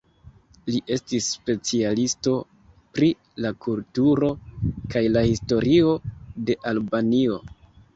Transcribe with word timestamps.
Li 0.69 0.79
estis 0.95 1.27
specialisto 1.33 2.33
pri 2.97 3.11
la 3.47 3.55
kulturo 3.69 4.33
kaj 4.97 5.07
la 5.17 5.27
historio 5.33 5.97
de 6.51 6.63
Albanio. 6.77 7.43